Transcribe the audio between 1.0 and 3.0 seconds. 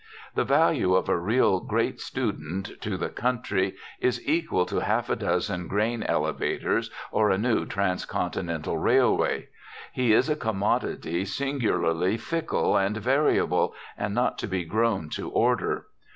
a really great student to